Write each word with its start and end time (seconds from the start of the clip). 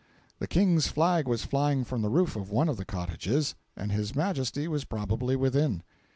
The 0.39 0.47
King's 0.47 0.87
flag 0.87 1.27
was 1.27 1.45
flying 1.45 1.83
from 1.83 2.01
the 2.01 2.09
roof 2.09 2.35
of 2.35 2.49
one 2.49 2.67
of 2.69 2.77
the 2.77 2.85
cottages, 2.85 3.53
and 3.77 3.91
His 3.91 4.15
Majesty 4.15 4.67
was 4.67 4.83
probably 4.83 5.35
within. 5.35 5.83